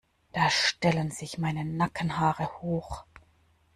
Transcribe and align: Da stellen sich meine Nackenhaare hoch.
Da 0.33 0.49
stellen 0.49 1.11
sich 1.11 1.37
meine 1.37 1.63
Nackenhaare 1.63 2.59
hoch. 2.63 3.03